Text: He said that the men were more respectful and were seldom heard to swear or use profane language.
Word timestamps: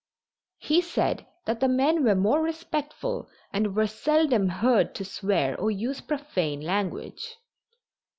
He 0.57 0.81
said 0.81 1.27
that 1.45 1.59
the 1.59 1.67
men 1.67 2.03
were 2.03 2.15
more 2.15 2.41
respectful 2.41 3.29
and 3.53 3.75
were 3.75 3.85
seldom 3.85 4.49
heard 4.49 4.95
to 4.95 5.05
swear 5.05 5.55
or 5.59 5.69
use 5.69 6.01
profane 6.01 6.61
language. 6.61 7.37